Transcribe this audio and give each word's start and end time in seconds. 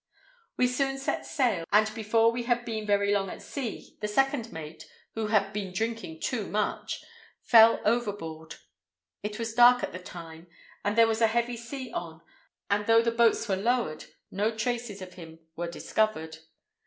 We 0.57 0.65
soon 0.67 0.97
set 0.97 1.27
sail, 1.27 1.63
and 1.71 1.93
before 1.93 2.31
we 2.31 2.41
had 2.45 2.65
been 2.65 2.87
very 2.87 3.11
long 3.13 3.29
at 3.29 3.43
sea, 3.43 3.95
the 4.01 4.07
second 4.07 4.51
mate, 4.51 4.89
who 5.13 5.27
had 5.27 5.53
been 5.53 5.71
drinking 5.71 6.21
too 6.21 6.47
much, 6.47 7.05
fell 7.43 7.79
overboard. 7.85 8.55
It 9.21 9.37
was 9.37 9.53
dark 9.53 9.83
at 9.83 9.91
the 9.91 9.99
time, 9.99 10.47
and 10.83 10.97
there 10.97 11.05
was 11.05 11.21
a 11.21 11.27
heavy 11.27 11.55
sea 11.55 11.91
on, 11.91 12.21
and 12.67 12.87
though 12.87 13.03
the 13.03 13.11
boats 13.11 13.47
were 13.47 13.55
lowered, 13.55 14.05
no 14.31 14.49
traces 14.49 15.03
of 15.03 15.13
him 15.13 15.37
were 15.55 15.67
discovered. 15.69 16.39